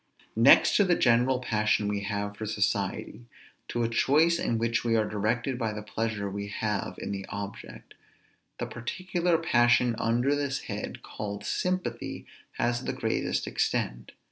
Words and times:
Next 0.35 0.75
to 0.77 0.83
the 0.83 0.95
general 0.95 1.39
passion 1.39 1.87
we 1.87 1.99
have 1.99 2.35
for 2.35 2.47
society, 2.47 3.27
to 3.67 3.83
a 3.83 3.87
choice 3.87 4.39
in 4.39 4.57
which 4.57 4.83
we 4.83 4.95
are 4.95 5.07
directed 5.07 5.59
by 5.59 5.73
the 5.73 5.83
pleasure 5.83 6.27
we 6.27 6.47
have 6.47 6.95
in 6.97 7.11
the 7.11 7.23
object, 7.29 7.93
the 8.57 8.65
particular 8.65 9.37
passion 9.37 9.95
under 9.99 10.33
this 10.33 10.61
head 10.61 11.03
called 11.03 11.45
sympathy 11.45 12.25
has 12.53 12.85
the 12.85 12.93
greatest 12.93 13.45
extent. 13.45 14.13